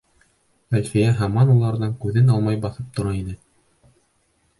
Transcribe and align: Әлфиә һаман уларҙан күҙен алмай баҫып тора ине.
Әлфиә 0.77 1.11
һаман 1.19 1.51
уларҙан 1.55 1.93
күҙен 2.05 2.31
алмай 2.37 2.57
баҫып 2.65 2.89
тора 3.01 3.13
ине. 3.19 3.37